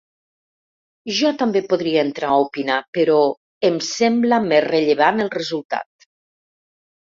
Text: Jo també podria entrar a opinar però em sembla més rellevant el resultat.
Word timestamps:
Jo 1.17 1.31
també 1.41 1.61
podria 1.73 2.07
entrar 2.07 2.31
a 2.31 2.39
opinar 2.47 2.79
però 2.99 3.19
em 3.71 3.79
sembla 3.93 4.43
més 4.49 4.67
rellevant 4.71 5.25
el 5.29 5.33
resultat. 5.41 6.11